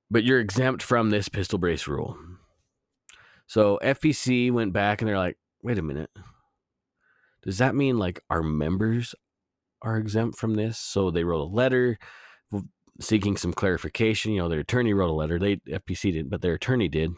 [0.09, 2.17] But you're exempt from this pistol brace rule.
[3.47, 6.09] So FPC went back and they're like, wait a minute.
[7.43, 9.15] Does that mean like our members
[9.81, 10.77] are exempt from this?
[10.77, 11.97] So they wrote a letter
[12.99, 14.31] seeking some clarification.
[14.31, 15.39] You know, their attorney wrote a letter.
[15.39, 17.11] They FPC didn't, but their attorney did,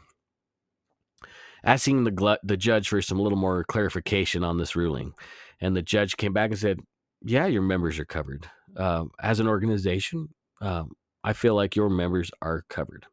[1.63, 5.13] asking the the judge for some little more clarification on this ruling.
[5.61, 6.79] And the judge came back and said,
[7.21, 8.49] "Yeah, your members are covered.
[8.75, 10.29] Uh, as an organization,
[10.61, 10.91] um,
[11.23, 13.05] I feel like your members are covered.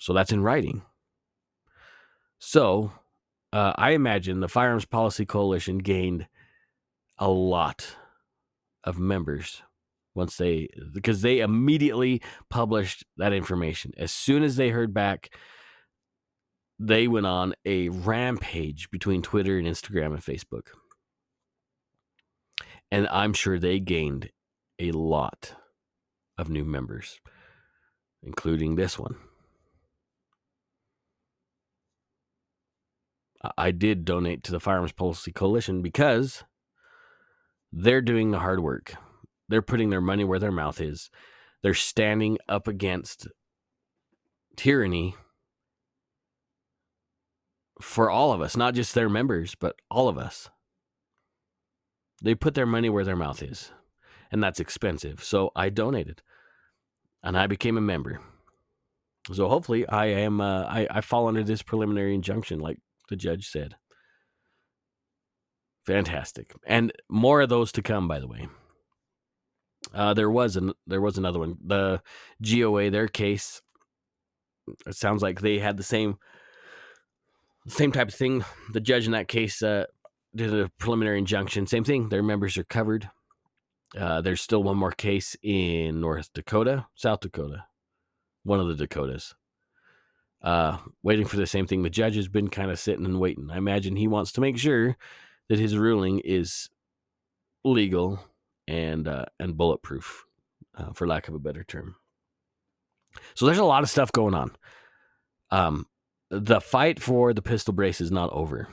[0.00, 0.82] So that's in writing.
[2.38, 2.92] So
[3.52, 6.26] uh, I imagine the Firearms Policy Coalition gained
[7.18, 7.96] a lot
[8.82, 9.62] of members
[10.14, 15.34] once they because they immediately published that information as soon as they heard back
[16.78, 20.68] they went on a rampage between twitter and instagram and facebook
[22.90, 24.30] and i'm sure they gained
[24.78, 25.54] a lot
[26.38, 27.20] of new members
[28.22, 29.16] including this one
[33.58, 36.44] i did donate to the firearms policy coalition because
[37.72, 38.94] they're doing the hard work
[39.48, 41.10] they're putting their money where their mouth is.
[41.62, 43.28] They're standing up against
[44.56, 45.16] tyranny
[47.80, 50.48] for all of us, not just their members, but all of us.
[52.22, 53.70] They put their money where their mouth is,
[54.34, 55.22] and that's expensive.
[55.22, 56.20] So I donated,
[57.22, 58.20] and I became a member.
[59.32, 62.78] So hopefully, I am uh, I, I fall under this preliminary injunction, like
[63.08, 63.76] the judge said.
[65.86, 68.08] Fantastic, and more of those to come.
[68.08, 68.48] By the way.
[69.92, 71.56] Uh, there was an there was another one.
[71.64, 72.02] The
[72.42, 73.62] GOA, their case.
[74.84, 76.16] It sounds like they had the same
[77.68, 78.44] same type of thing.
[78.72, 79.84] The judge in that case uh,
[80.34, 81.68] did a preliminary injunction.
[81.68, 82.08] Same thing.
[82.08, 83.08] Their members are covered.
[83.96, 87.64] Uh, there's still one more case in North Dakota, South Dakota,
[88.42, 89.34] one of the Dakotas.
[90.42, 91.82] Uh, waiting for the same thing.
[91.82, 93.50] The judge has been kind of sitting and waiting.
[93.50, 94.96] I imagine he wants to make sure
[95.48, 96.68] that his ruling is
[97.64, 98.20] legal
[98.66, 100.26] and uh, and bulletproof,
[100.76, 101.96] uh, for lack of a better term.
[103.34, 104.50] So there's a lot of stuff going on.
[105.50, 105.86] Um,
[106.30, 108.68] the fight for the pistol brace is not over.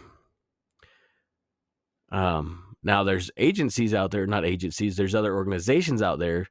[2.11, 4.95] Um, now there's agencies out there, not agencies.
[4.95, 6.47] There's other organizations out there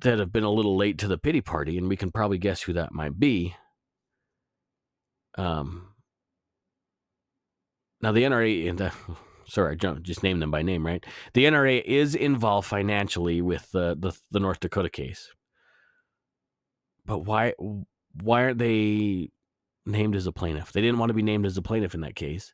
[0.00, 2.62] that have been a little late to the pity party, and we can probably guess
[2.62, 3.54] who that might be.
[5.36, 5.94] Um,
[8.00, 8.92] now the NRA and the
[9.48, 11.04] sorry, I just named them by name, right?
[11.34, 15.28] The NRA is involved financially with the the, the North Dakota case,
[17.04, 17.54] but why
[18.22, 19.30] why aren't they
[19.86, 20.72] named as a plaintiff?
[20.72, 22.52] They didn't want to be named as a plaintiff in that case.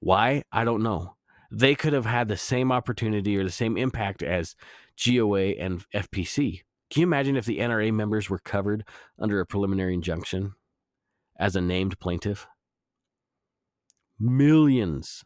[0.00, 0.42] Why?
[0.52, 1.14] I don't know.
[1.50, 4.54] They could have had the same opportunity or the same impact as
[5.02, 6.62] GOA and FPC.
[6.90, 8.84] Can you imagine if the NRA members were covered
[9.18, 10.54] under a preliminary injunction
[11.38, 12.46] as a named plaintiff?
[14.18, 15.24] Millions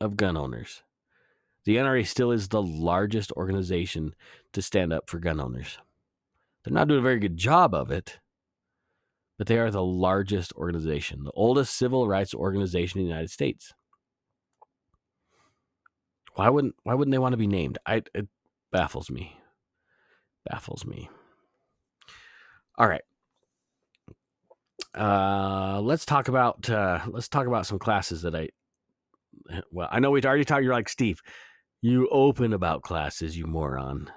[0.00, 0.82] of gun owners.
[1.64, 4.14] The NRA still is the largest organization
[4.52, 5.78] to stand up for gun owners.
[6.64, 8.18] They're not doing a very good job of it,
[9.36, 13.72] but they are the largest organization, the oldest civil rights organization in the United States.
[16.38, 17.78] Why wouldn't why wouldn't they want to be named?
[17.84, 18.28] I it
[18.70, 19.36] baffles me.
[20.48, 21.10] Baffles me.
[22.76, 23.02] All right.
[24.96, 28.50] Uh, let's talk about uh, let's talk about some classes that I.
[29.72, 30.62] Well, I know we already talked.
[30.62, 31.20] You're like Steve.
[31.82, 34.12] You open about classes, you moron.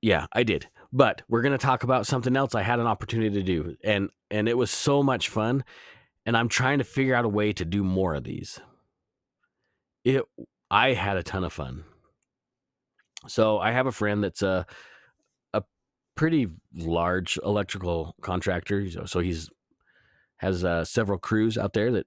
[0.00, 0.68] Yeah, I did.
[0.90, 4.08] But we're going to talk about something else I had an opportunity to do and
[4.30, 5.64] and it was so much fun
[6.24, 8.58] and I'm trying to figure out a way to do more of these.
[10.08, 10.24] It
[10.70, 11.84] I had a ton of fun.
[13.26, 14.64] So I have a friend that's a
[15.52, 15.62] a
[16.14, 19.06] pretty large electrical contractor.
[19.06, 19.50] So he's
[20.38, 22.06] has uh, several crews out there that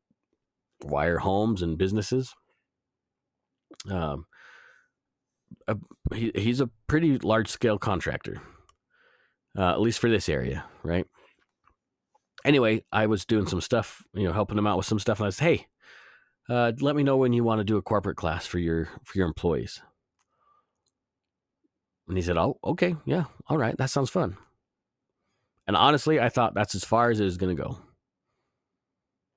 [0.83, 2.33] wire homes and businesses.
[3.89, 4.25] Um,
[5.67, 5.77] a,
[6.15, 8.41] he, he's a pretty large scale contractor,
[9.55, 11.05] uh, at least for this area, right?
[12.45, 15.27] Anyway, I was doing some stuff, you know, helping him out with some stuff, and
[15.27, 15.67] I said, "Hey,
[16.49, 19.17] uh, let me know when you want to do a corporate class for your for
[19.17, 19.81] your employees."
[22.07, 24.37] And he said, "Oh, okay, yeah, all right, that sounds fun."
[25.67, 27.77] And honestly, I thought that's as far as it was going to go.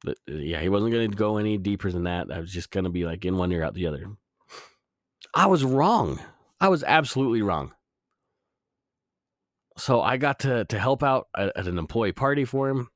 [0.04, 2.30] But, uh, yeah, he wasn't going to go any deeper than that.
[2.30, 4.06] I was just going to be like in one ear out the other.
[5.34, 6.20] I was wrong.
[6.60, 7.72] I was absolutely wrong.
[9.76, 12.88] So I got to to help out at, at an employee party for him.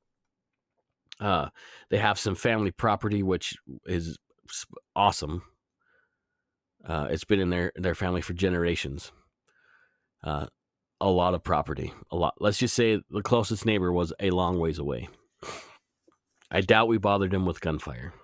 [1.21, 1.49] Uh,
[1.91, 3.57] they have some family property, which
[3.87, 4.19] is
[4.95, 5.43] awesome.
[6.87, 9.13] Uh, it's been in their their family for generations.
[10.23, 10.47] Uh,
[11.01, 12.35] a lot of property, a lot.
[12.41, 15.09] Let's just say the closest neighbor was a long ways away.
[16.51, 18.15] I doubt we bothered him with gunfire.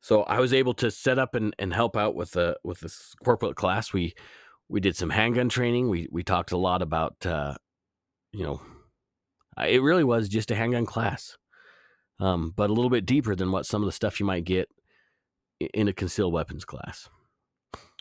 [0.00, 3.14] So I was able to set up and, and help out with the with this
[3.24, 3.92] corporate class.
[3.92, 4.14] We
[4.68, 5.88] we did some handgun training.
[5.88, 7.54] We we talked a lot about uh,
[8.32, 8.60] you know
[9.58, 11.36] it really was just a handgun class,
[12.20, 14.68] um, but a little bit deeper than what some of the stuff you might get
[15.72, 17.08] in a concealed weapons class.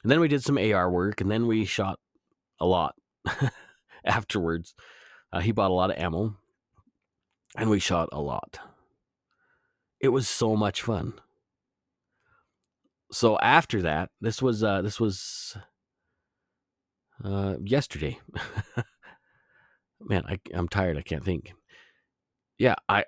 [0.03, 1.99] And then we did some AR work, and then we shot
[2.59, 2.95] a lot
[4.05, 4.75] afterwards.
[5.31, 6.35] Uh, he bought a lot of ammo,
[7.55, 8.59] and we shot a lot.
[9.99, 11.13] It was so much fun.
[13.11, 15.55] So after that, this was uh, this was
[17.23, 18.19] uh, yesterday.
[20.05, 20.97] Man, I, I'm tired.
[20.97, 21.53] I can't think.
[22.57, 23.05] Yeah, I.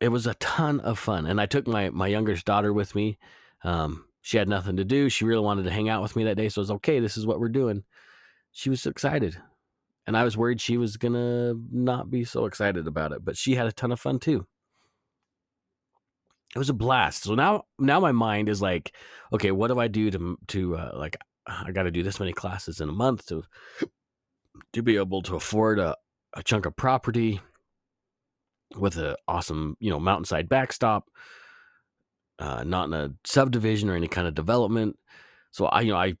[0.00, 3.18] It was a ton of fun, and I took my my youngest daughter with me.
[3.64, 5.08] Um, she had nothing to do.
[5.08, 7.00] She really wanted to hang out with me that day, so I was okay.
[7.00, 7.84] This is what we're doing.
[8.52, 9.36] She was excited,
[10.06, 13.54] and I was worried she was gonna not be so excited about it, but she
[13.54, 14.46] had a ton of fun too.
[16.54, 17.24] It was a blast.
[17.24, 18.94] So now, now my mind is like,
[19.32, 21.16] okay, what do I do to to uh, like?
[21.46, 23.44] I got to do this many classes in a month to
[24.72, 25.96] to be able to afford a,
[26.36, 27.40] a chunk of property
[28.76, 31.08] with an awesome, you know, mountainside backstop,
[32.38, 34.98] uh, not in a subdivision or any kind of development.
[35.50, 36.14] So I, you know, I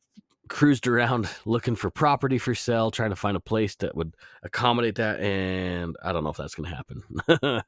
[0.48, 4.96] cruised around looking for property for sale, trying to find a place that would accommodate
[4.96, 7.62] that, and I don't know if that's going to happen.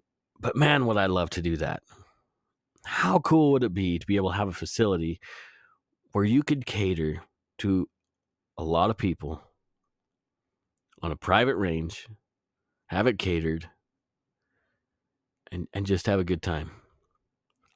[0.40, 1.82] but man, would I love to do that!
[2.84, 5.20] How cool would it be to be able to have a facility
[6.10, 7.22] where you could cater
[7.58, 7.88] to
[8.58, 9.40] a lot of people
[11.02, 12.06] on a private range,
[12.86, 13.68] have it catered,
[15.50, 16.70] and, and just have a good time.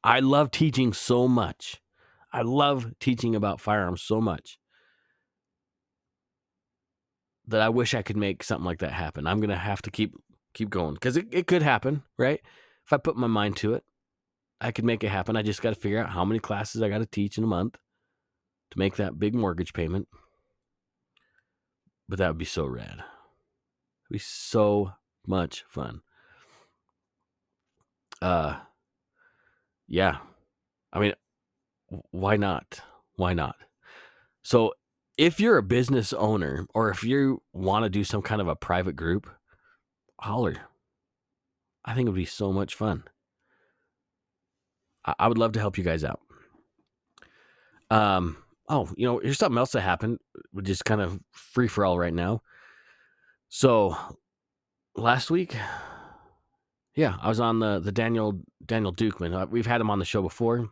[0.05, 1.81] I love teaching so much.
[2.33, 4.59] I love teaching about firearms so much
[7.49, 9.27] that I wish I could make something like that happen.
[9.27, 10.14] I'm gonna have to keep
[10.55, 12.41] keep going because it, it could happen, right?
[12.85, 13.85] If I put my mind to it.
[14.61, 15.37] I could make it happen.
[15.37, 17.49] I just got to figure out how many classes I got to teach in a
[17.49, 17.77] month
[18.70, 20.09] to make that big mortgage payment.
[22.09, 23.05] But that would be so rad.
[24.09, 24.92] It'd be so
[25.26, 26.00] much fun.
[28.22, 28.57] Uh
[29.88, 30.18] yeah.
[30.92, 31.12] I mean,
[32.11, 32.80] why not?
[33.16, 33.57] Why not?
[34.42, 34.72] So,
[35.16, 38.57] if you're a business owner or if you want to do some kind of a
[38.57, 39.28] private group,
[40.20, 40.57] holler.
[41.84, 43.04] I think it would be so much fun.
[45.04, 46.20] I, I would love to help you guys out.
[47.90, 48.36] Um,
[48.68, 50.18] oh, you know, here's something else that happened,
[50.52, 52.42] which is kind of free for all right now.
[53.59, 53.96] So
[54.96, 55.57] last week,
[56.94, 59.32] yeah, I was on the the Daniel Daniel Dukeman.
[59.34, 60.68] Uh, we've had him on the show before.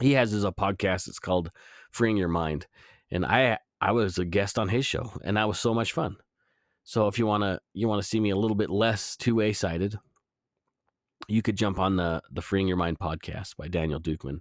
[0.00, 1.08] He has his a podcast.
[1.08, 1.50] It's called
[1.90, 2.68] Freeing Your Mind,
[3.10, 6.18] and I I was a guest on his show, and that was so much fun.
[6.84, 9.98] So if you wanna you wanna see me a little bit less two a sided,
[11.26, 14.38] you could jump on the the Freeing Your Mind podcast by Daniel Dukeman.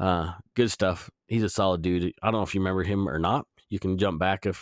[0.00, 1.08] Uh, good stuff.
[1.28, 2.12] He's a solid dude.
[2.20, 3.46] I don't know if you remember him or not.
[3.68, 4.54] You can jump back a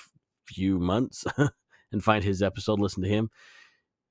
[0.44, 1.24] few months
[1.92, 2.80] and find his episode.
[2.80, 3.30] Listen to him.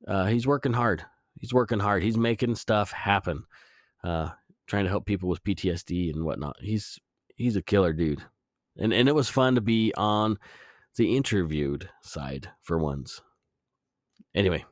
[0.07, 1.03] Uh, he's working hard.
[1.39, 2.03] He's working hard.
[2.03, 3.43] He's making stuff happen.
[4.03, 4.29] Uh,
[4.67, 6.57] trying to help people with PTSD and whatnot.
[6.61, 6.99] He's
[7.35, 8.23] he's a killer dude,
[8.77, 10.37] and and it was fun to be on
[10.95, 13.21] the interviewed side for once.
[14.35, 14.65] Anyway,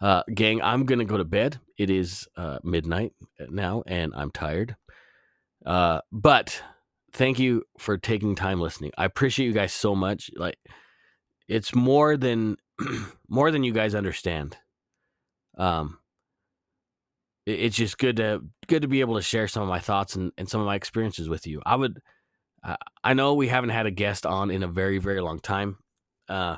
[0.00, 1.58] uh, gang, I'm gonna go to bed.
[1.78, 3.12] It is uh, midnight
[3.48, 4.76] now, and I'm tired.
[5.64, 6.62] Uh, but
[7.12, 8.92] thank you for taking time listening.
[8.96, 10.30] I appreciate you guys so much.
[10.36, 10.58] Like,
[11.52, 12.56] it's more than
[13.28, 14.56] more than you guys understand.
[15.58, 15.98] Um,
[17.44, 20.16] it, it's just good to good to be able to share some of my thoughts
[20.16, 21.60] and, and some of my experiences with you.
[21.66, 22.00] I would,
[22.64, 25.76] uh, I know we haven't had a guest on in a very very long time.
[26.26, 26.56] Uh,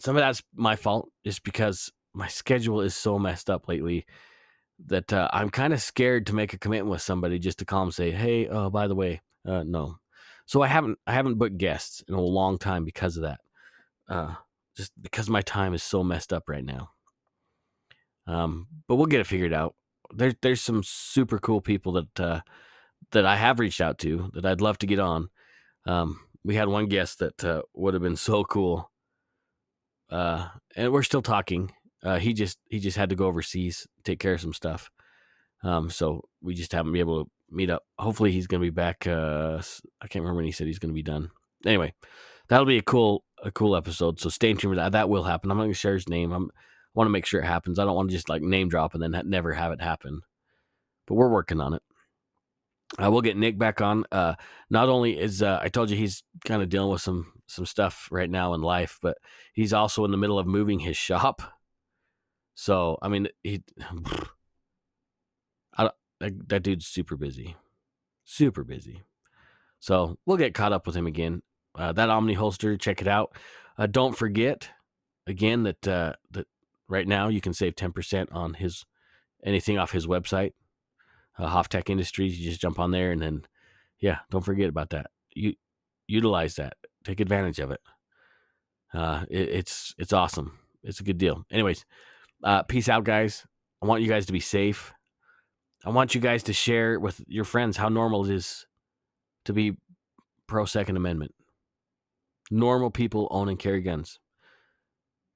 [0.00, 4.06] some of that's my fault, just because my schedule is so messed up lately
[4.86, 7.84] that uh, I'm kind of scared to make a commitment with somebody just to call
[7.84, 9.98] and say, "Hey, uh, by the way, uh, no."
[10.46, 13.38] So I haven't I haven't booked guests in a long time because of that.
[14.08, 14.34] Uh,
[14.76, 16.90] just because my time is so messed up right now.
[18.26, 19.74] Um, but we'll get it figured out.
[20.14, 22.40] There's there's some super cool people that uh,
[23.12, 25.28] that I have reached out to that I'd love to get on.
[25.86, 28.90] Um, we had one guest that uh, would have been so cool,
[30.10, 31.72] uh, and we're still talking.
[32.02, 34.90] Uh, he just he just had to go overseas, take care of some stuff.
[35.62, 37.82] Um, so we just haven't been able to meet up.
[37.98, 39.06] Hopefully, he's going to be back.
[39.06, 39.60] Uh,
[40.00, 41.30] I can't remember when he said he's going to be done.
[41.66, 41.94] Anyway,
[42.48, 44.20] that'll be a cool a cool episode.
[44.20, 44.92] So stay tuned for that.
[44.92, 45.50] That will happen.
[45.50, 46.32] I'm not to share his name.
[46.32, 47.78] I'm I want to make sure it happens.
[47.78, 50.22] I don't want to just like name drop and then ha- never have it happen.
[51.06, 51.82] But we're working on it.
[53.02, 54.04] Uh, we'll get Nick back on.
[54.10, 54.34] Uh,
[54.70, 58.08] not only is uh, I told you he's kind of dealing with some some stuff
[58.10, 59.18] right now in life, but
[59.52, 61.42] he's also in the middle of moving his shop.
[62.54, 63.62] So I mean, he,
[65.76, 65.90] I,
[66.20, 67.56] that, that dude's super busy,
[68.24, 69.02] super busy.
[69.80, 71.42] So we'll get caught up with him again.
[71.78, 73.36] Uh, that Omni holster, check it out.
[73.78, 74.68] Uh, don't forget
[75.28, 76.46] again that uh, that
[76.88, 78.84] right now you can save ten percent on his
[79.44, 80.54] anything off his website,
[81.38, 82.38] uh, Hoftac Industries.
[82.38, 83.42] You just jump on there and then,
[84.00, 85.06] yeah, don't forget about that.
[85.34, 85.54] You
[86.08, 86.74] utilize that,
[87.04, 87.80] take advantage of it.
[88.92, 90.58] Uh, it it's it's awesome.
[90.82, 91.44] It's a good deal.
[91.50, 91.84] Anyways,
[92.42, 93.46] uh, peace out, guys.
[93.80, 94.92] I want you guys to be safe.
[95.84, 98.66] I want you guys to share with your friends how normal it is
[99.44, 99.76] to be
[100.48, 101.32] pro Second Amendment.
[102.50, 104.18] Normal people own and carry guns.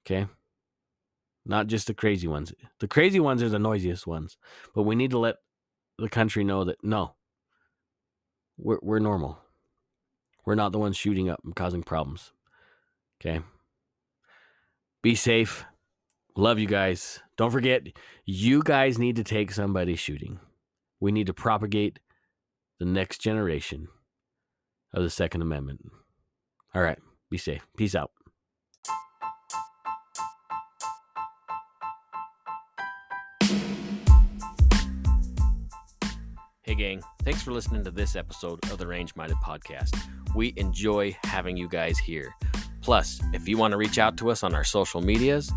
[0.04, 0.26] Okay?
[1.44, 2.52] Not just the crazy ones.
[2.78, 4.36] The crazy ones are the noisiest ones.
[4.74, 5.36] But we need to let
[5.98, 7.14] the country know that no,
[8.56, 9.38] we're, we're normal.
[10.44, 12.32] We're not the ones shooting up and causing problems.
[13.20, 13.40] Okay?
[15.02, 15.64] Be safe.
[16.36, 17.20] Love you guys.
[17.36, 17.82] Don't forget,
[18.24, 20.40] you guys need to take somebody shooting.
[21.00, 21.98] We need to propagate
[22.78, 23.88] the next generation
[24.94, 25.90] of the Second Amendment.
[26.74, 26.98] All right.
[27.30, 27.66] Be safe.
[27.76, 28.10] Peace out.
[36.62, 37.02] Hey, gang.
[37.24, 39.94] Thanks for listening to this episode of the Range Minded Podcast.
[40.34, 42.34] We enjoy having you guys here.
[42.80, 45.52] Plus, if you want to reach out to us on our social medias,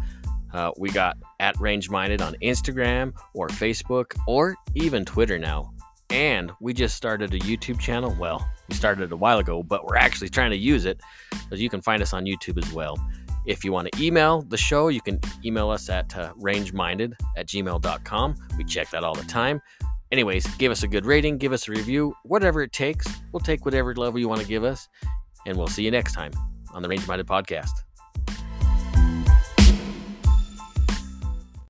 [0.53, 5.72] uh, we got at Range Minded on Instagram or Facebook or even Twitter now.
[6.09, 8.16] And we just started a YouTube channel.
[8.20, 10.99] Well, we started a while ago, but we're actually trying to use it.
[11.49, 12.97] So you can find us on YouTube as well.
[13.45, 17.47] If you want to email the show, you can email us at uh, rangeminded at
[17.47, 18.36] gmail.com.
[18.57, 19.61] We check that all the time.
[20.11, 23.07] Anyways, give us a good rating, give us a review, whatever it takes.
[23.32, 24.88] We'll take whatever level you want to give us.
[25.45, 26.32] And we'll see you next time
[26.74, 27.85] on the Range Minded Podcast.